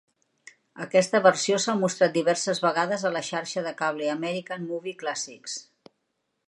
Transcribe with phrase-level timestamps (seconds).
[0.85, 5.63] Aquesta versió s'ha mostrat diverses vegades a la xarxa de cable American Movie Classics.